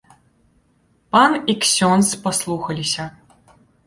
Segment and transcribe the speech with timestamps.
[1.15, 3.05] Пан і ксёндз паслухаліся.